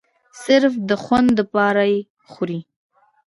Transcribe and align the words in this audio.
صرف 0.43 0.73
د 0.89 0.91
خوند 1.03 1.29
د 1.37 1.39
پاره 1.53 1.85
خوري 2.29 2.59